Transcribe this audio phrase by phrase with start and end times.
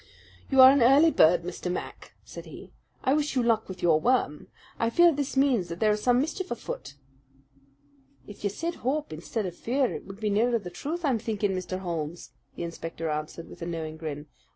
[0.49, 1.71] "You are an early bird, Mr.
[1.71, 2.71] Mac," said he.
[3.03, 4.47] "I wish you luck with your worm.
[4.79, 6.95] I fear this means that there is some mischief afoot."
[8.25, 11.51] "If you said 'hope' instead of 'fear,' it would be nearer the truth, I'm thinking,
[11.51, 11.77] Mr.
[11.81, 14.25] Holmes," the inspector answered, with a knowing grin.